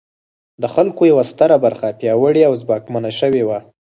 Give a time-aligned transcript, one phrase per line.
[0.61, 3.59] د خلکو یوه ستره برخه پیاوړې او ځواکمنه شوې وه.